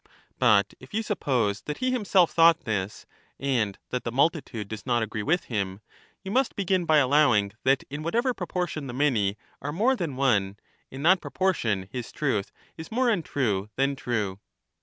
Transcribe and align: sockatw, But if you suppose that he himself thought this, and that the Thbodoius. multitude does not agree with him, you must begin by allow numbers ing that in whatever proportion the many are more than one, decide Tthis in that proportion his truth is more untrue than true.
sockatw, 0.01 0.09
But 0.39 0.73
if 0.79 0.95
you 0.95 1.03
suppose 1.03 1.61
that 1.61 1.77
he 1.77 1.91
himself 1.91 2.31
thought 2.31 2.61
this, 2.65 3.05
and 3.39 3.77
that 3.91 4.03
the 4.03 4.09
Thbodoius. 4.11 4.15
multitude 4.15 4.67
does 4.67 4.83
not 4.83 5.03
agree 5.03 5.21
with 5.21 5.43
him, 5.43 5.79
you 6.23 6.31
must 6.31 6.55
begin 6.55 6.85
by 6.85 6.97
allow 6.97 7.27
numbers 7.35 7.51
ing 7.51 7.53
that 7.65 7.83
in 7.87 8.01
whatever 8.01 8.33
proportion 8.33 8.87
the 8.87 8.93
many 8.95 9.37
are 9.61 9.71
more 9.71 9.95
than 9.95 10.15
one, 10.15 10.53
decide 10.55 10.55
Tthis 10.57 10.61
in 10.89 11.03
that 11.03 11.21
proportion 11.21 11.87
his 11.91 12.11
truth 12.11 12.51
is 12.77 12.91
more 12.91 13.11
untrue 13.11 13.69
than 13.75 13.95
true. 13.95 14.39